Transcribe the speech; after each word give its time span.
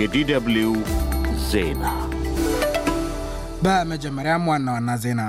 የ 0.00 0.33
DW 0.33 0.66
ዜና 1.46 1.84
በመጀመሪያም 3.62 4.44
ዋና 4.50 4.68
ዋና 4.74 4.90
ዜና 5.04 5.22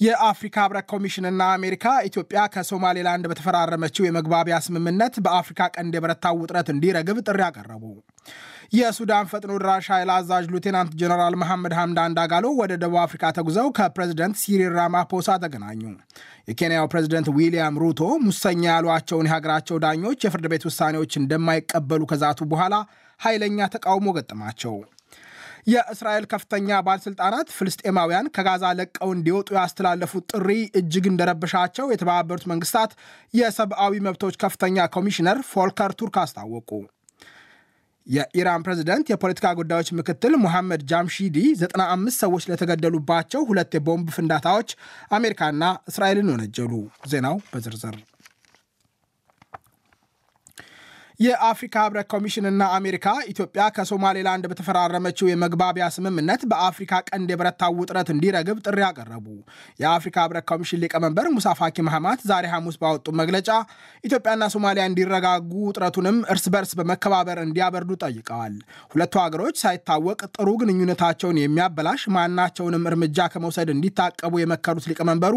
የአፍሪካ 0.00 0.56
ህብረት 0.64 0.86
ኮሚሽንና 0.92 1.42
አሜሪካ 1.54 1.86
ኢትዮጵያ 2.08 2.40
ከሶማሌላንድ 2.54 3.24
በተፈራረመችው 3.30 4.06
የመግባቢያ 4.06 4.58
ስምምነት 4.66 5.14
በአፍሪካ 5.24 5.70
ቀንድ 5.74 5.94
የበረታው 5.96 6.36
ውጥረት 6.42 6.68
እንዲረግብ 6.74 7.18
ጥሪ 7.26 7.42
አቀረቡ። 7.46 7.82
የሱዳን 8.72 9.28
ፈጥኖ 9.30 9.52
ደራሽ 9.60 9.86
ኃይል 9.92 10.10
አዛዥ 10.14 10.46
ሉቴናንት 10.52 10.90
ጀነራል 11.00 11.34
መሐመድ 11.42 11.72
ሐምዳን 11.76 12.14
ዳጋሎ 12.18 12.46
ወደ 12.58 12.72
ደቡብ 12.82 12.98
አፍሪካ 13.02 13.30
ተጉዘው 13.36 13.68
ከፕሬዝደንት 13.78 14.36
ሲሪል 14.42 14.72
ራማፖሳ 14.78 15.36
ተገናኙ። 15.44 15.80
የኬንያው 16.50 16.88
ፕሬዝደንት 16.92 17.28
ዊሊያም 17.36 17.78
ሩቶ 17.82 18.00
ሙሰኛ 18.26 18.62
ያሏቸውን 18.72 19.28
የሀገራቸው 19.28 19.78
ዳኞች 19.84 20.26
የፍርድ 20.26 20.48
ቤት 20.52 20.66
ውሳኔዎች 20.68 21.14
እንደማይቀበሉ 21.20 22.02
ከዛቱ 22.12 22.48
በኋላ 22.52 22.74
ኃይለኛ 23.20 23.68
ተቃውሞ 23.74 24.14
ገጠማቸው። 24.18 24.76
የእስራኤል 25.68 26.24
ከፍተኛ 26.32 26.68
ባለሥልጣናት 26.86 27.48
ፍልስጤማውያን 27.56 28.30
ከጋዛ 28.36 28.64
ለቀው 28.78 29.10
እንዲወጡ 29.14 29.48
ያስተላለፉት 29.58 30.26
ጥሪ 30.32 30.50
እጅግ 30.80 31.06
እንደረበሻቸው 31.10 31.92
የተባበሩት 31.92 32.46
መንግስታት 32.52 32.92
የሰብአዊ 33.34 33.96
መብቶች 34.06 34.38
ከፍተኛ 34.44 34.86
ኮሚሽነር 34.96 35.40
ፎልከር 35.50 35.92
ቱርክ 36.00 36.16
አስታወቁ። 36.22 36.70
የኢራን 38.08 38.62
ፕሬዝደንት 38.66 39.06
የፖለቲካ 39.10 39.46
ጉዳዮች 39.58 39.88
ምክትል 39.98 40.34
ሙሐመድ 40.42 40.82
ጃምሺዲ 40.90 41.36
95 41.62 42.22
ሰዎች 42.22 42.44
ለተገደሉባቸው 42.50 43.42
ሁለት 43.50 43.74
የቦምብ 43.76 44.08
ፍንዳታዎች 44.16 44.70
አሜሪካና 45.12 45.62
እስራኤልን 45.90 46.30
ወነጀሉ። 46.34 46.72
ዜናው 47.10 47.36
በዝርዝር 47.50 47.96
የአፍሪካ 51.20 51.76
ህብረት 51.84 52.06
ኮሚሽንና 52.12 52.62
አሜሪካ 52.76 53.06
ኢትዮጵያ 53.30 53.62
ከሶማሌላንድ 53.76 54.44
በተፈራረመችው 54.50 55.26
የመግባቢያ 55.28 55.86
ስምምነት 55.94 56.42
በአፍሪካ 56.50 57.00
ቀንድ 57.08 57.30
የበረታው 57.32 57.72
ውጥረት 57.80 58.08
እንዲረግብ 58.14 58.58
ጥሪ 58.66 58.78
አቀረቡ። 58.88 59.26
የአፍሪካ 59.82 60.16
ህብረት 60.24 60.46
ኮሚሽን 60.50 60.80
ሊቀመንበር 60.82 61.28
ሙሳ 61.36 61.54
ፋኪ 61.60 61.84
ማህማት 61.88 62.20
ዛሬ 62.30 62.44
ሐሙስ 62.52 62.76
ባወጡ 62.82 63.14
መግለጫ 63.22 63.48
ኢትዮጵያና 64.04 64.48
ሶማሊያ 64.54 64.84
እንዲረጋጉ 64.90 65.50
ውጥረቱንም 65.64 66.20
እርስ 66.32 66.46
በርስ 66.54 66.74
በመከባበር 66.80 67.40
እንዲያበርዱ 67.46 67.90
ጠይቀዋል። 68.04 68.54
ሁለቱ 68.92 69.14
ሀገሮች 69.24 69.58
ሳይታወቅ 69.64 70.20
ጥሩ 70.30 70.48
ግንኙነታቸውን 70.62 71.42
የሚያበላሽ 71.42 72.04
ማናቸውንም 72.16 72.88
እርምጃ 72.92 73.28
ከመውሰድ 73.34 73.68
እንዲታቀቡ 73.76 74.32
የመከሩት 74.42 74.88
ሊቀመንበሩ 74.92 75.34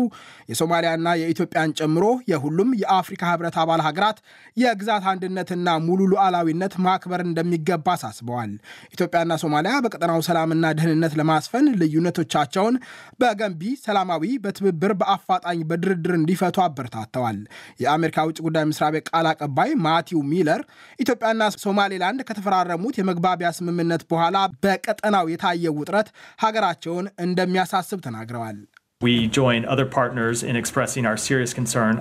የሶማሊያና 0.51 1.17
የኢትዮጵያን 1.21 1.75
ጨምሮ 1.81 2.05
የሁሉም 2.31 2.71
የአፍሪካ 2.83 3.25
ህብረት 3.33 3.59
አባል 3.61 3.83
ሀገራት 3.87 4.17
የግዛት 4.57 5.03
አንድነትና 5.11 5.67
ሙሉ 5.85 5.99
ሉዓላዊነት 6.11 6.73
ማክበር 6.85 7.21
እንደሚገባ 7.25 7.87
አሳስበዋል። 7.95 8.51
ኢትዮጵያና 8.95 9.37
ሶማሊያ 9.43 9.73
በቀጠናው 9.83 10.21
ሰላምና 10.27 10.65
ደህንነት 10.77 11.13
ለማስፈን 11.19 11.67
ልዩነቶቻቸውን 11.81 12.75
በገንቢ 13.21 13.61
ሰላማዊ፣ 13.83 14.25
በትብብር 14.43 14.93
በአፋጣኝ 15.01 15.61
በድርድር 15.71 16.13
እንዲፈቱ 16.19 16.57
አበረታተዋል። 16.65 17.39
የአሜሪካ 17.83 18.27
ውጭ 18.29 18.37
ጉዳይ 18.47 18.65
መስሪያ 18.71 18.89
ቤት 18.95 19.07
ቃል 19.11 19.27
አቀባይ 19.31 19.71
ማቲው 19.85 20.21
ሚለር 20.31 20.63
ኢትዮጵያና 20.99 21.29
ሶማሌላንድ 21.61 22.21
ከተፈራረሙት 22.29 22.97
የመግባቢያ 23.01 23.51
ስምምነት 23.57 24.03
በኋላ 24.11 24.35
በቀጠናው 24.63 25.31
የታየው 25.31 25.75
ውጥረት 25.81 26.09
ሀገራቸውን 26.43 27.07
እንደሚያሳስብ 27.25 27.99
ተናግረዋል። 28.05 28.59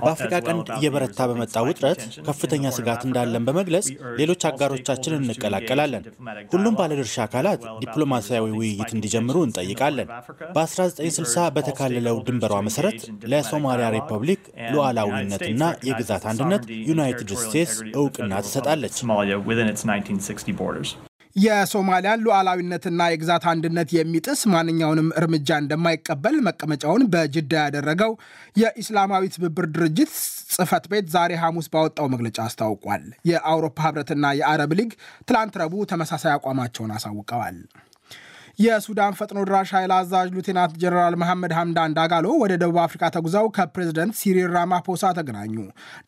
በአፍሪካ 0.03 0.35
ቀንድ 0.47 0.69
እየበረታ 0.77 1.27
በመጣ 1.31 1.63
ውጥረት 1.67 2.01
ከፍተኛ 2.27 2.73
ስጋት 2.77 3.03
እንዳለን 3.07 3.47
በመግለጽ 3.49 3.87
ሌሎች 4.21 4.43
አጋሮቻችንን 4.51 5.25
እንቀላቀላለን። 5.27 6.05
ሁሉም 6.53 6.77
ባለድርሻ 6.81 7.17
አካላት 7.27 7.63
ዲፕሎማሲያዊ 7.85 8.47
ውይይት 8.59 8.93
እንዲጀምሩ 8.97 9.37
እንጠይቃለን። 9.47 10.11
በ1960 10.57 11.47
በተካለለው 11.57 12.19
ድንበሯ 12.29 12.63
መሰረት 12.69 12.99
ለሶማሊያ 13.33 13.89
ሪፐብሊክ 13.97 14.43
ሉዓላዊነትና 14.75 15.63
የግዛት 15.89 16.27
አንድነት 16.33 16.65
ዩናይትድ 16.91 17.33
ስቴትስ 17.45 17.77
እውቅና 17.99 18.43
ትሰጣለች። 18.47 18.99
የሶማሊያን 21.37 22.23
ሉዓላዊነትና 22.25 23.01
የግዛት 23.11 23.45
አንድነት 23.51 23.91
የሚጥስ 23.97 24.41
ማንኛውንም 24.53 25.09
እርምጃ 25.21 25.59
እንደማይቀበል 25.63 26.37
መቀመጫውን 26.47 27.03
በጅዳ 27.13 27.53
ያደረገው 27.65 28.13
የኢስላማዊ 28.57 29.31
ትብብር 29.35 29.67
ድርጅት 29.75 30.13
ጽህፈት 30.55 30.87
ቤት 30.93 31.07
ዛሬ 31.15 31.33
ሐሙስ 31.43 31.69
ባወጣው 31.75 32.09
መግለጫ 32.15 32.39
አስታውቋል። 32.47 33.05
የአውሮፓ 33.31 33.79
ህብረትና 33.87 34.33
የአረብ 34.39 34.73
ሊግ 34.81 34.91
ትላንት 35.29 35.57
ረቡዕ 35.63 35.85
ተመሳሳይ 35.93 36.35
አቋማቸውን 36.37 36.95
አሳውቀዋል። 36.97 37.59
የሱዳን 38.61 39.15
ፈጥኖ 39.19 39.39
ደራሽ 39.49 39.71
ኃይል 39.75 39.93
አዛዥ 39.97 40.27
ሉቴናንት 40.35 40.73
ጀነራል 40.81 41.15
መሐመድ 41.21 41.53
ሐምዳን 41.59 41.93
ዳጋሎ 41.99 42.27
ወደ 42.41 42.53
ደቡብ 42.63 42.79
አፍሪካ 42.83 43.05
ተጉዘው 43.15 43.47
ከፕሬዝደንት 43.57 44.15
ሲሪል 44.19 44.49
ራማፖሳ 44.57 45.13
ተገናኙ። 45.19 45.55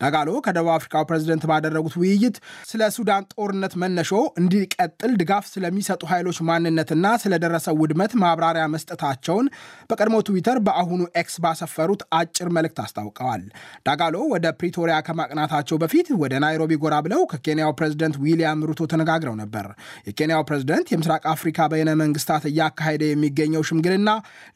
ዳጋሎ 0.01 0.29
ከደቡብ 0.45 0.69
አፍሪካው 0.75 1.03
ፕሬዝደንት 1.09 1.43
ባደረጉት 1.51 1.95
ውይይት 2.01 2.35
ስለ 2.71 2.89
ሱዳን 2.97 3.23
ጦርነት 3.35 3.73
መነሾ 3.83 4.11
እንዲቀጥል 4.41 5.13
ድጋፍ 5.21 5.47
ስለሚሰጡ 5.53 6.01
ኃይሎች 6.11 6.39
ማንነትና 6.49 7.13
ስለደረሰው 7.23 7.79
ውድመት 7.81 8.13
ማብራሪያ 8.23 8.65
መስጠታቸውን 8.75 9.49
በቀድሞ 9.89 10.19
ትዊተር 10.27 10.59
በአሁኑ 10.67 11.01
X 11.21 11.37
ባሰፈሩት 11.45 12.03
አጭር 12.19 12.51
መልእክት 12.57 12.79
አስታውቀዋል። 12.85 13.43
ዳጋሎ 13.87 14.15
ወደ 14.33 14.45
ፕሪቶሪያ 14.59 14.99
ከማቅናታቸው 15.07 15.79
በፊት 15.83 16.07
ወደ 16.21 16.33
ናይሮቢ 16.45 16.73
ጎራ 16.83 16.95
ብለው 17.07 17.23
ከኬንያው 17.33 17.75
ፕሬዝደንት 17.79 18.15
ዊሊያም 18.23 18.63
ሩቶ 18.69 18.81
ተነጋግረው 18.93 19.37
ነበር። 19.41 19.67
የኬንያው 20.09 20.47
ፕሬዝደንት 20.49 20.87
የምስራቅ 20.93 21.23
አፍሪካ 21.33 21.67
በይነ 21.73 21.91
መንግስታት 22.03 22.39
እያካሄደ 22.49 23.03
የሚገኘው 23.07 23.63
ሽምግልና 23.67 24.09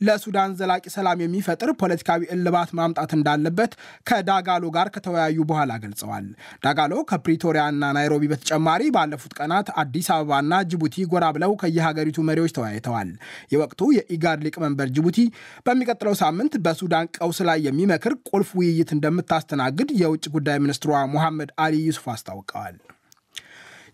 ለሱዳን 0.07 0.55
ዘላቂ 0.59 0.85
ሰላም 0.95 1.21
የሚፈጥር 1.23 1.71
ፖለቲካዊ 1.81 2.21
እልባት 2.35 2.71
ማምጣት 2.79 3.11
እንዳለበት 3.17 3.71
ከዳጋሎ 4.09 4.65
ጋር 4.75 4.89
ከተወያዩ 4.95 5.37
በኋላ 5.49 5.71
ገልጸዋል። 5.83 6.25
ዳጋሎ 6.65 6.93
ከፕሪቶሪያና 7.11 7.91
ናይሮቢ 7.97 8.23
በተጨማሪ 8.31 8.83
ባለፉት 8.95 9.33
ቀናት 9.39 9.69
አዲስ 9.81 10.09
አበባና 10.15 10.53
ጅቡቲ 10.71 11.05
ጎራ 11.11 11.25
ብለው 11.37 11.53
ከየሀገሪቱ 11.61 12.27
መሪዎች 12.29 12.55
ተወያይተዋል። 12.57 13.11
የወቅቱ 13.53 13.81
የኢጋድ 13.97 14.43
ሊቀመንበር 14.47 14.89
ጅቡቲ 14.95 15.19
በሚቀጥለው 15.67 16.15
ሳምንት 16.21 16.53
በሱዳን 16.65 17.11
ቀውስ 17.17 17.39
ላይ 17.47 17.59
የሚመክር 17.67 18.15
ቁልፍ 18.29 18.51
ውይይት 18.59 18.91
እንደምታስተናግድ 18.95 19.89
የውጭ 20.01 20.25
ጉዳይ 20.37 20.59
ሚኒስትሯ 20.65 20.85
ሙሐመድ 21.13 21.51
አሊ 21.63 21.75
ዩሱፍ 21.87 22.07
አስታውቀዋል። 22.13 22.77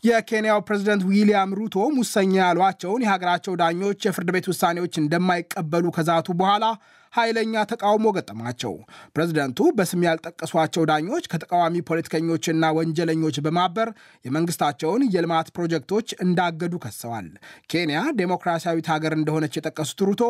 የኬንያው 0.03 0.59
ፕሬዝደንት 0.67 1.03
ዊሊያም 1.09 1.51
ሩቶ 1.59 1.75
ሙሰኛ 1.97 2.33
ያሏቸውን 2.41 3.03
የሀገራቸው 3.05 3.53
ዳኞች 3.61 3.99
የፍርድ 4.07 4.29
ቤት 4.35 4.47
ውሳኔዎች 4.51 4.93
እንደማይቀበሉ 5.01 5.85
ከዛቱ 5.97 6.27
በኋላ 6.41 6.65
ኃይለኛ 7.13 7.63
ተቃውሞ 7.71 8.05
ገጠማቸው። 8.15 8.73
ፕሬዝደንቱ 9.15 9.59
በስም 9.77 10.01
ያልጠቀሷቸው 10.07 10.83
ዳኞች 10.89 11.25
ከተቃዋሚ 11.33 11.75
ፖለቲከኞችና 11.89 12.71
ወንጀለኞች 12.77 13.37
በማበር 13.45 13.89
የመንግስታቸውን 14.25 15.03
የልማት 15.15 15.49
ፕሮጀክቶች 15.55 16.07
እንዳገዱ 16.25 16.73
ከሰዋል። 16.83 17.27
ኬንያ 17.69 17.99
ዴሞክራሲያዊት 18.19 18.89
ሀገር 18.93 19.15
እንደሆነች 19.19 19.57
የጠቀሱት 19.57 20.01
ሩቶ 20.07 20.23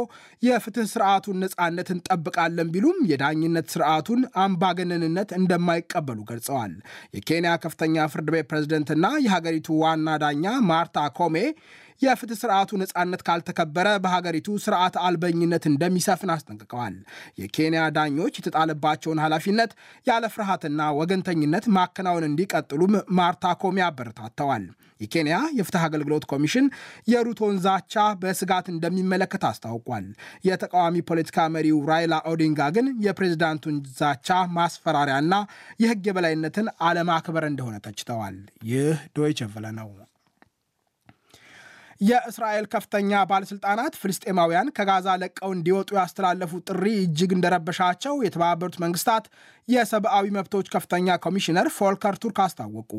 የፍትህ 0.43 0.87
ስርዓቱን 0.93 1.39
ነፃነት 1.43 1.89
እንጠብቃለን 1.95 2.71
ቢሉም 2.73 2.99
የዳኝነት 3.11 3.69
ስርዓቱን 3.73 4.21
አምባገነንነት 4.43 5.31
እንደማይቀበሉ 5.39 6.19
ገልጸዋል። 6.31 6.73
የኬንያ 7.17 7.53
ከፍተኛ 7.63 8.05
ፍርድ 8.13 8.29
ቤት 8.33 8.49
ፕሬዝደንትና 8.51 9.05
የሀገሪቱ 9.25 9.79
ዋና 9.83 10.17
ዳኛ 10.23 10.45
ማርታ 10.69 11.07
ኮሜ 11.17 11.37
የፍትህ 12.03 12.37
ስርዓቱ 12.39 12.71
ነፃነት 12.81 13.21
ካልተከበረ 13.27 13.87
በሀገሪቱ 14.03 14.57
ስርዓት 14.63 14.95
አልበኝነት 15.03 15.63
እንደሚሰፍን 15.69 16.33
አስጠንቅቀዋል። 16.33 16.95
የኬንያ 17.41 17.81
ዳኞች 17.95 18.37
የተጣለባቸውን 18.39 19.21
ኃላፊነት 19.23 19.71
ያለ 20.07 20.23
ፍርሃትና 20.33 20.89
ወገንተኝነት 20.99 21.67
ማከናወን 21.77 22.27
እንዲቀጥሉም 22.29 22.95
ማርታ 23.19 23.53
ኮሚ 23.63 23.77
አበረታተዋል። 23.87 24.65
የኬንያ 25.01 25.37
የፍትህ 25.57 25.83
አገልግሎት 25.85 26.25
ኮሚሽን 26.31 26.65
የሩቶን 27.11 27.55
ዛቻ 27.65 27.93
በስጋት 28.21 28.67
እንደሚመለከት 28.73 29.43
አስታውቋል። 29.49 30.05
የተቃዋሚ 30.47 30.95
ፖለቲካ 31.09 31.47
መሪው 31.55 31.79
ራይላ 31.89 32.21
ኦዲንጋ 32.31 32.69
ግን 32.77 32.87
የፕሬዝዳንቱን 33.07 33.77
ዛቻ 33.99 34.29
ማስፈራሪያና 34.57 35.33
የህግ 35.83 36.07
የበላይነትን 36.09 36.69
አለማክበር 36.87 37.45
እንደሆነ 37.51 37.77
ተችተዋል። 37.87 38.37
ይህ 38.71 38.97
ዶይቸ 39.17 39.49
ቨለ 39.53 39.67
ነው። 39.79 39.91
የእስራኤል 42.01 42.65
ከፍተኛ 42.73 43.21
ባለስልጣናት 43.29 43.93
ፍልስጤማውያን 44.01 44.71
ከጋዛ 44.77 45.07
ለቀው 45.21 45.51
እንዲወጡ 45.55 45.89
ያስተላለፉት 45.99 46.63
ጥሪ 46.69 46.85
እጅግ 47.03 47.31
እንደረበሻቸው 47.37 48.15
የተባበሩት 48.25 48.77
መንግስታት 48.83 49.25
የሰብአዊ 49.67 50.25
መብቶች 50.35 50.67
ከፍተኛ 50.73 51.15
ኮሚሽነር 51.23 51.67
ፎልከር 51.75 52.15
ቱርክ 52.21 52.39
አስታወቁ። 52.43 52.91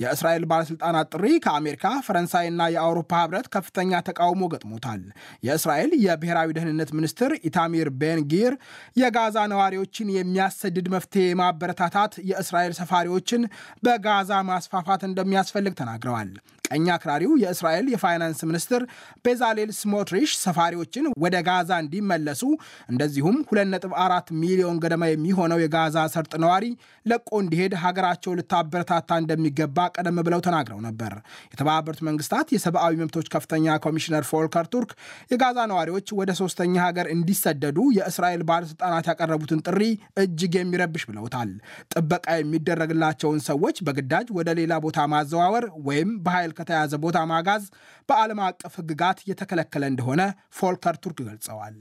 የእስራኤል 0.00 0.44
ባለሥልጣናት 0.50 1.08
ጥሪ 1.14 1.24
ከአሜሪካ 1.44 1.94
ፈረንሳይና 2.06 2.68
የአውሮፓ 2.74 3.12
ህብረት 3.22 3.46
ከፍተኛ 3.54 4.00
ተቃውሞ 4.08 4.42
ገጥሞታል። 4.52 5.02
የእስራኤል 5.46 5.92
የብሔራዊ 6.04 6.48
ደህንነት 6.56 6.92
ሚኒስትር 6.98 7.32
ኢታሚር 7.48 7.90
ቤን 8.00 8.22
ጊር 8.32 8.54
የጋዛ 9.00 9.38
ነዋሪዎችን 9.52 10.14
የሚያሰድድ 10.16 10.88
መፍትሄ 10.94 11.26
ማበረታታት 11.40 12.14
የእስራኤል 12.30 12.74
ሰፋሪዎችን 12.80 13.42
በጋዛ 13.82 14.32
ማስፋፋት 14.50 15.02
እንደሚያስፈልግ 15.08 15.74
ተናግረዋል። 15.80 16.32
ቀኝ 16.70 16.86
አክራሪው 16.94 17.32
የእስራኤል 17.40 17.86
የፋይናንስ 17.92 18.40
ሚኒስትር 18.48 18.82
ቤዛሌል 19.24 19.70
ስሞትሪሽ 19.78 20.30
ሰፋሪዎችን 20.42 21.04
ወደ 21.24 21.36
ጋዛ 21.48 21.70
እንዲመለሱ 21.82 22.42
እንደዚሁም 22.90 23.36
2.4 23.50 24.30
ሚሊዮን 24.42 24.80
ገደማ 24.84 25.04
የሚሆነው 25.10 25.60
የጋዛ 25.62 25.96
ሰርጥ 26.12 26.32
ነዋሪ 26.42 26.64
ለቆ 27.06 27.28
እንዲሄድ 27.42 27.74
ሀገራቸው 27.82 28.32
ልታበረታታ 28.38 29.18
እንደሚገባ 29.20 29.86
ቀደም 29.94 30.18
ብለው 30.26 30.40
ተናግረው 30.46 30.80
ነበር። 30.86 31.12
የተባበሩት 31.52 32.00
መንግስታት 32.08 32.48
የሰብአዊ 32.54 32.94
መብቶች 33.00 33.28
ከፍተኛ 33.34 33.76
ኮሚሽነር 33.84 34.24
ፎልከር 34.30 34.66
ቱርክ 34.72 34.92
የጋዛ 35.32 35.58
ነዋሪዎች 35.72 36.08
ወደ 36.20 36.30
ሶስተኛ 36.40 36.74
ሀገር 36.86 37.08
እንዲሰደዱ 37.14 37.78
የእስራኤል 37.96 38.42
ባለስልጣናት 38.50 39.08
ያቀረቡትን 39.10 39.62
ጥሪ 39.68 39.82
እጅግ 40.22 40.54
የሚረብሽ 40.60 41.04
ብለውታል። 41.10 41.52
ጥበቃ 41.92 42.26
የሚደረግላቸውን 42.40 43.40
ሰዎች 43.48 43.78
በግዳጅ 43.86 44.28
ወደ 44.38 44.50
ሌላ 44.60 44.72
ቦታ 44.84 45.08
ማዘዋወር 45.12 45.66
ወይም 45.86 46.10
በኃይል 46.24 46.52
ከተያዘ 46.58 46.92
ቦታ 47.02 47.18
ማጋዝ 47.30 47.64
በዓለም 48.08 48.42
አቀፍ 48.46 48.74
ሕግጋት 48.80 49.18
የተከለከለ 49.30 49.84
እንደሆነ 49.90 50.20
ፎልከር 50.58 50.96
ቱርክ 51.02 51.18
ገልጸዋል። 51.26 51.76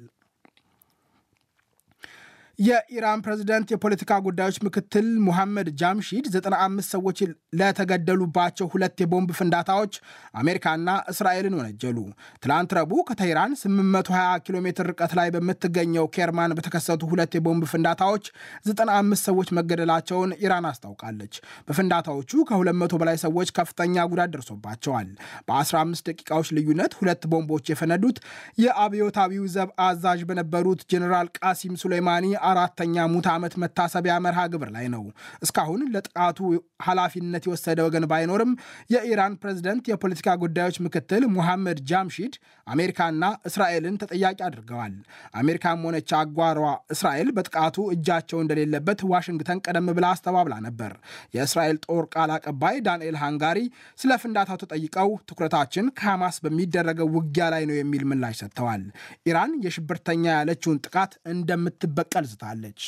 የኢራን 2.60 3.22
ፕሬዝደንት 3.26 3.68
የፖለቲካ 3.72 4.12
ጉዳዮች 4.24 4.58
ምክትል 4.66 5.06
ሙሐመድ 5.26 5.68
ጃምሺድ 5.82 6.26
95 6.32 6.96
ሰዎች 6.96 7.20
ለተገደሉባቸው 7.60 8.68
ሁለት 8.74 8.98
የቦምብ 9.04 9.30
ፍንዳታዎች 9.38 9.94
አሜሪካና 10.42 10.90
እስራኤልን 11.12 11.56
ወነጀሉ። 11.60 11.98
ትላንት 12.44 12.74
ረቡዕ 12.80 13.04
ከቴህራን 13.10 13.54
820 13.62 14.18
ኪሎ 14.46 14.58
ሜትር 14.66 14.88
ርቀት 14.92 15.14
ላይ 15.20 15.30
በምትገኘው 15.36 16.10
ኬርማን 16.16 16.56
በተከሰቱ 16.58 17.02
ሁለት 17.12 17.38
የቦምብ 17.38 17.66
ፍንዳታዎች 17.72 18.26
95 18.68 19.30
ሰዎች 19.30 19.52
መገደላቸውን 19.60 20.36
ኢራን 20.44 20.68
አስታውቃለች። 20.72 21.34
በፍንዳታዎቹ 21.70 22.44
ከ200 22.50 23.02
በላይ 23.02 23.18
ሰዎች 23.26 23.54
ከፍተኛ 23.58 24.08
ጉዳት 24.12 24.36
ደርሶባቸዋል። 24.36 25.10
በ15 25.50 26.06
ደቂቃዎች 26.10 26.50
ልዩነት 26.58 26.94
ሁለት 27.00 27.24
ቦምቦች 27.32 27.66
የፈነዱት 27.74 28.20
የአብዮታዊው 28.64 29.48
ዘብ 29.56 29.72
አዛዥ 29.88 30.22
በነበሩት 30.30 30.84
ጀኔራል 30.92 31.28
ቃሲም 31.40 31.74
ሱሌይማኒ 31.82 32.28
አራተኛ 32.50 33.06
ሙት 33.14 33.28
ዓመት 33.34 33.54
መታሰቢያ 33.62 34.14
መርሃ 34.26 34.42
ግብር 34.54 34.70
ላይ 34.76 34.86
ነው። 34.94 35.04
እስካሁን 35.46 35.82
ለጥቃቱ 35.94 36.40
ኃላፊነት 36.86 37.44
የወሰደ 37.48 37.80
ወገን 37.88 38.06
ባይኖርም 38.12 38.52
የኢራን 38.94 39.34
ፕሬዝደንት 39.42 39.86
የፖለቲካ 39.92 40.38
ጉዳዮች 40.44 40.78
ምክትል 40.86 41.24
ሙሐመድ 41.36 41.80
ጃምሺድ 41.90 42.34
አሜሪካና 42.68 43.24
እስራኤልን 43.50 43.96
ተጠያቂ 44.02 44.40
አድርገዋል። 44.48 44.96
አሜሪካም 45.40 45.84
ሆነች 45.86 46.12
አጓሯ 46.20 46.60
እስራኤል 46.94 47.30
በጥቃቱ 47.38 47.78
እጃቸው 47.96 48.40
እንደሌለበት 48.44 49.00
ዋሽንግተን 49.12 49.62
ቀደም 49.66 49.90
ብላ 49.98 50.06
አስተባብላ 50.16 50.56
ነበር። 50.68 50.92
የእስራኤል 51.36 51.78
ጦር 51.86 52.04
ቃል 52.14 52.32
አቀባይ 52.36 52.76
ዳንኤል 52.86 53.18
ሃንጋሪ 53.22 53.60
ስለ 54.00 54.12
ፍንዳታው 54.22 54.60
ተጠይቀው 54.64 55.10
ትኩረታችን 55.30 55.86
ከሐማስ 56.00 56.38
በሚደረገው 56.44 57.10
ውጊያ 57.16 57.46
ላይ 57.54 57.64
ነው 57.70 57.78
የሚል 57.80 58.04
ምላሽ 58.10 58.36
ሰጥተዋል። 58.42 58.84
ኢራን 59.30 59.54
የሽብርተኛ 59.66 60.24
ያለችውን 60.36 60.82
ጥቃት 60.86 61.14
እንደምትበቀል 61.34 62.26
ዝታለች። 62.40 62.82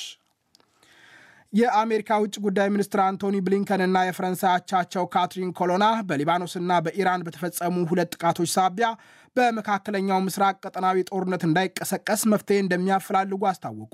የአሜሪካ 1.54 2.18
ውጭ 2.24 2.36
ጉዳይ 2.44 2.68
ሚኒስትር 2.74 3.00
አንቶኒ 3.06 3.38
ብሊንከን 3.46 3.82
እና 3.86 3.98
የፈረንሳይ 4.06 4.52
አቻቸው 4.52 5.04
ካትሪን 5.14 5.50
ኮሎና 5.58 5.86
በሊባኖስና 6.10 6.78
በኢራን 6.86 7.26
በተፈጸሙ 7.26 7.76
ሁለት 7.90 8.14
ጥቃቶች 8.16 8.50
ሳቢያ 8.54 8.90
በመካከለኛው 9.36 10.20
ምስራቅ 10.26 10.56
ቀጠናዊ 10.64 10.98
ጦርነት 11.10 11.44
እንዳይቀሰቀስ 11.48 12.22
መፍትሄ 12.32 12.58
እንደሚያፈላልጉ 12.64 13.42
አስታወቁ። 13.50 13.94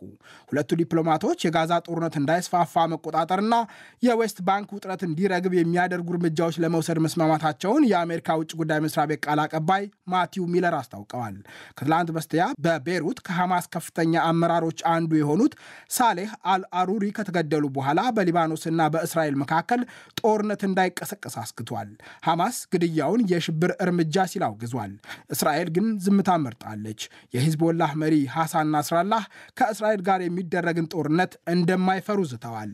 ሁለቱ 0.49 0.69
ዲፕሎማቶች 0.79 1.45
የጋዛ 1.45 1.73
ጦርነት 1.87 2.15
እንዳይስፋፋ 2.19 2.85
መቆጣጠርና 2.93 3.55
የዌስት 4.03 4.39
ባንክ 4.47 4.69
ውጥረት 4.75 5.01
እንዲረግብ 5.07 5.53
የሚያደርጉ 5.57 6.07
እርምጃዎች 6.15 6.55
ለመውሰድ 6.63 6.99
መስማማታቸውን 7.05 7.85
የአሜሪካ 7.91 8.37
ውጭ 8.41 8.51
ጉዳይ 8.61 8.81
መስሪያ 8.85 9.05
ቤት 9.11 9.21
ቃል 9.25 9.41
አቀባይ 9.45 9.83
ማቲው 10.13 10.47
ሚለር 10.53 10.75
አስታውቀዋል። 10.79 11.37
ከትላንት 11.77 12.11
በስቲያ 12.17 12.43
በቤሩት 12.65 13.21
ከሐማስ 13.27 13.67
ከፍተኛ 13.73 14.15
አመራሮች 14.29 14.81
አንዱ 14.93 15.11
የሆኑት 15.19 15.53
ሳሌህ 15.97 16.31
አልአሩሪ 16.53 17.05
ከተገደሉ 17.17 17.65
በኋላ 17.77 18.01
በሊባኖስና 18.17 18.81
በእስራኤል 18.93 19.37
መካከል 19.41 19.81
ጦርነት 20.21 20.61
እንዳይቀሰቀስ 20.67 21.37
አስግቷል። 21.41 21.89
ሐማስ 22.27 22.57
ግድያውን 22.73 23.21
የሽብር 23.31 23.71
እርምጃ 23.83 24.27
ሲል 24.31 24.43
አውግዟል። 24.47 24.91
እስራኤል 25.29 25.69
ግን 25.75 25.88
ዝምታ 26.03 26.29
መርጣለች። 26.44 27.01
የሂዝቦላህ 27.35 27.91
መሪ 28.01 28.15
ሐሳን 28.35 28.69
ናስራላህ 28.74 29.24
ከእስራኤል 29.57 30.03
ጋር 30.07 30.21
የሚደረግን 30.24 30.89
ጦርነት 30.94 31.33
እንደማይፈሩ 31.53 32.19
ዝተዋል። 32.31 32.71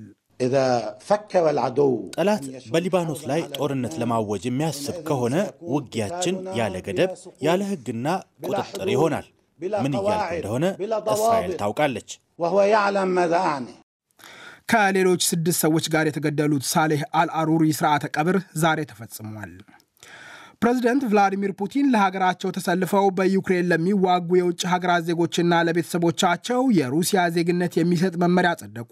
ጠላት 2.16 2.44
በሊባኖስ 2.74 3.22
ላይ 3.30 3.42
ጦርነት 3.58 3.94
ለማወጅ 4.02 4.44
የሚያስብ 4.48 4.98
ከሆነ 5.08 5.36
ውጊያችን 5.74 6.38
ያለ 6.58 6.76
ገደብ 6.88 7.12
ያለ 7.46 7.62
ሕግና 7.72 8.08
ቁጥጥር 8.48 8.90
ይሆናል። 8.94 9.28
ምን 9.78 9.94
እያልኩ 9.98 10.32
እንደሆነ 10.38 10.66
እስራኤል 11.14 11.54
ታውቃለች። 11.62 12.10
ከሌሎች 14.70 15.22
ስድስት 15.30 15.60
ሰዎች 15.64 15.86
ጋር 15.94 16.06
የተገደሉት 16.08 16.66
ሳሌህ 16.70 17.02
አልአሩሪ 17.20 17.64
ስርዓተ 17.78 18.06
ቀብር 18.16 18.38
ዛሬ 18.62 18.80
ተፈጽሟል። 18.92 19.52
ፕሬዚደንት 20.64 21.04
ቭላዲሚር 21.08 21.52
ፑቲን 21.60 21.88
ለሀገራቸው 21.94 22.50
ተሰልፈው 22.56 23.06
በዩክሬን 23.16 23.66
ለሚዋጉ 23.72 24.30
የውጭ 24.38 24.62
ሀገራት 24.72 25.02
ዜጎችና 25.08 25.58
ለቤተሰቦቻቸው 25.68 26.62
የሩሲያ 26.78 27.22
ዜግነት 27.36 27.74
የሚሰጥ 27.80 28.14
መመሪያ 28.22 28.52
ጸደቁ። 28.62 28.92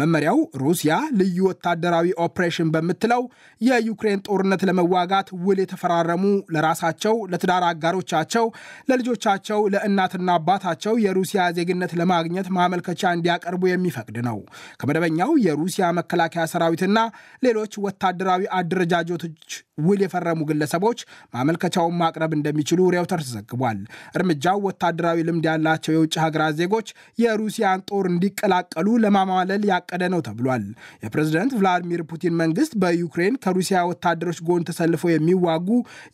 መመሪያው 0.00 0.38
ሩሲያ 0.62 0.94
ልዩ 1.20 1.36
ወታደራዊ 1.48 2.06
ኦፕሬሽን 2.24 2.72
በምትለው 2.74 3.22
የዩክሬን 3.60 4.22
ጦርነት 4.28 4.64
ለመዋጋት 4.68 5.30
ውል 5.44 5.60
የተፈራረሙ 5.62 6.24
ለራሳቸው፣ 6.54 7.14
ለትዳር 7.32 7.66
አጋሮቻቸው፣ 7.68 8.48
ለልጆቻቸው፣ 8.90 9.62
ለእናትና 9.74 10.28
አባታቸው 10.38 10.96
የሩሲያ 11.04 11.46
ዜግነት 11.58 11.94
ለማግኘት 12.00 12.50
ማመልከቻ 12.58 13.12
እንዲያቀርቡ 13.16 13.62
የሚፈቅድ 13.68 14.18
ነው። 14.28 14.40
ከመደበኛው 14.80 15.32
የሩሲያ 15.46 15.92
መከላከያ 15.98 16.48
ሰራዊትና 16.54 16.98
ሌሎች 17.42 17.72
ወታደራዊ 17.86 18.42
አደረጃጀቶች 18.58 19.48
ውል 19.84 20.00
የፈረሙ 20.02 20.40
ግለሰቦች 20.48 20.98
ማመልከቻውን 21.34 21.98
ማቅረብ 22.00 22.32
እንደሚችሉ 22.36 22.88
ሬውተርስ 22.94 23.28
ዘግቧል። 23.34 23.80
እርምጃው 24.16 24.58
ወታደራዊ 24.66 25.18
ልምድ 25.28 25.46
ያላቸው 25.50 25.94
የውጭ 25.94 26.14
ሀገራት 26.24 26.56
ዜጎች 26.60 26.88
የሩሲያን 27.18 27.84
ጦር 27.90 28.06
እንዲቀላቀሉ 28.12 28.88
ለማማለል 29.04 29.64
ያቀደ 29.70 30.02
ነው 30.14 30.22
ተብሏል። 30.26 30.66
የፕሬዝደንት 31.04 31.54
ቭላዲሚር 31.58 32.02
ፑቲን 32.10 32.38
መንግስት 32.40 32.74
በዩክሬን 32.82 33.40
ከሩሲያ 33.44 33.78
ወታደሮች 33.90 34.40
ጎን 34.46 34.66
ተሰልፈው 34.68 35.12
የሚዋጉ 35.12 35.68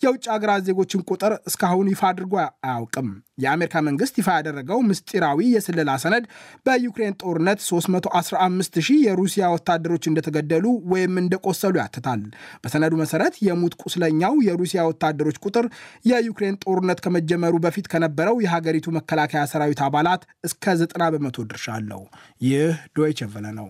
የውጭ 0.05 0.25
ሀገራት 0.35 0.65
ዜጎችን 0.69 1.05
ቁጥር 1.11 1.35
እስካሁን 1.51 1.91
ይፋ 1.93 2.03
አድርጎ 2.11 2.35
አያውቅም። 2.65 3.11
የአሜሪካ 3.41 3.83
መንግስት 3.87 4.15
ይፋ 4.21 4.29
ያደረገው 4.39 4.79
ምስጢራዊ 4.89 5.41
የስለላ 5.55 5.91
ሰነድ 6.03 6.25
በዩክሬን 6.67 7.15
ጦርነት 7.23 7.61
315 7.67 8.81
ሺህ 8.87 9.01
የሩሲያ 9.07 9.45
ወታደሮች 9.55 10.07
እንደተገደሉ 10.11 10.65
ወይም 10.93 11.15
እንደቆሰሉ 11.23 11.75
ያትታል። 11.83 12.23
በሰነዱ 12.63 12.95
መሰረት 13.03 13.37
የሙት 13.47 13.77
ቁስለኛው 13.85 14.35
የሩሲያ 14.47 14.81
ወታደሮች 14.91 15.39
ቁጥር 15.45 15.69
የዩክሬን 16.11 16.59
ጦርነት 16.65 17.01
ከመጀመሩ 17.05 17.55
በፊት 17.65 17.89
ከነበረው 17.93 18.39
የሀገሪቱ 18.45 18.89
መከላከያ 18.97 19.45
ሰራዊት 19.53 19.83
አባላት 19.87 20.25
እስከ 20.45 20.65
90 20.81 21.13
በመቶ 21.15 21.39
ድርሻ 21.51 21.69
አለው። 21.77 22.03
ይህ 22.43 22.69
ዶይቸ 22.97 23.31
ቨለ 23.33 23.47
ነው። 23.59 23.69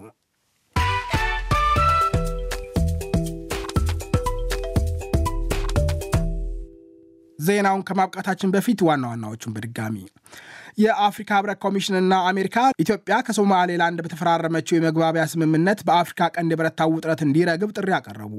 ዜናውን 7.40 7.85
ከማብቃታችን 7.88 8.52
በፊት 8.54 8.80
ዋና 8.87 9.04
ዋናዎቹን 9.11 9.54
በድጋሚ 9.54 9.97
የአፍሪካ 10.78 11.30
ህብረት 11.38 11.59
ኮሚሽንና 11.64 12.14
አሜሪካ 12.30 12.56
ኢትዮጵያ 12.82 13.14
ከሶማሌላንድ 13.26 13.99
በተፈራረመችው 14.04 14.76
የመግባቢያ 14.76 15.25
ስምምነት 15.32 15.80
በአፍሪካ 15.88 16.28
ቀንድ 16.35 16.52
የበረታው 16.54 16.92
ውጥረት 16.94 17.23
እንዲረግብ 17.26 17.70
ጥሪ 17.76 17.90
አቀረቡ። 17.99 18.35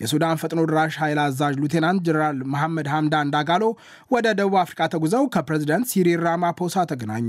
የሱዳን 0.00 0.38
ፈጥኖ 0.40 0.60
ድራሽ 0.68 0.94
ኃይል 1.00 1.18
አዛዥ 1.22 1.54
ሉቴናንት 1.60 2.00
ጀነራል 2.06 2.38
መሐመድ 2.52 2.86
ሐምዳን 2.92 3.30
ዳጋሎ 3.34 3.64
ወደ 4.14 4.26
ደቡብ 4.38 4.56
አፍሪካ 4.62 4.88
ተጉዘው 4.94 5.24
ከፕሬዚደንት 5.34 5.86
ሲሪል 5.90 6.20
ራማፖሳ 6.26 6.84
ተገናኙ። 6.90 7.28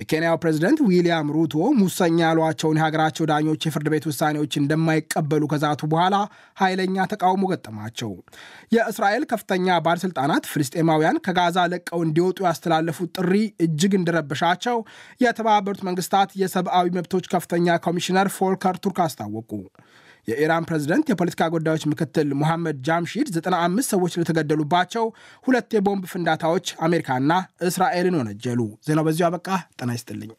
የኬንያው 0.00 0.36
ፕሬዚደንት 0.42 0.80
ዊሊያም 0.88 1.32
ሩቶ 1.36 1.54
ሙሰኛ 1.80 2.18
ያሏቸውን 2.28 2.78
የሀገራቸው 2.80 3.28
ዳኞች 3.30 3.66
የፍርድ 3.68 3.88
ቤት 3.94 4.06
ውሳኔዎች 4.10 4.52
እንደማይቀበሉ 4.60 5.42
ከዛቱ 5.52 5.82
በኋላ 5.92 6.16
ኃይለኛ 6.58 7.06
ተቃውሞ 7.12 7.44
ገጠማቸው። 7.52 8.12
የእስራኤል 8.74 9.24
ከፍተኛ 9.30 9.78
ባለሥልጣናት 9.86 10.46
ፍልስጤማውያን 10.52 11.22
ከጋዛ 11.26 11.58
ለቀው 11.72 12.00
እንዲወጡ 12.06 12.38
ያስተላለፉት 12.48 13.12
ጥሪ 13.18 13.34
እጅግ 13.64 13.94
እንደረበሻቸው 13.98 14.78
የተባበሩት 15.20 15.82
መንግስታት 15.88 16.30
የሰብአዊ 16.40 16.88
መብቶች 16.98 17.26
ከፍተኛ 17.32 17.78
ኮሚሽነር 17.86 18.28
ፎልከር 18.36 18.76
ቱርክ 18.84 19.00
አስታወቁ። 19.04 19.50
የኢራን 20.28 20.66
ፕሬዝደንት 20.68 21.06
የፖለቲካ 21.10 21.50
ጉዳዮች 21.54 21.84
ምክትል 21.90 22.28
ሙሐመድ 22.40 22.78
ጃምሺድ 22.86 23.28
95 23.38 23.94
ሰዎች 23.94 24.18
ለተገደሉባቸው 24.20 25.06
ሁለት 25.44 25.70
የቦምብ 25.76 26.04
ፍንዳታዎች 26.12 26.68
አሜሪካና 26.80 27.32
እስራኤልን 27.68 28.18
ወነጀሉ። 28.20 28.60
ዜናው 28.86 29.06
በዚሁ 29.08 29.26
አበቃ። 29.28 29.48
ጤና 29.78 29.90
ይስጥልኝ። 29.96 30.32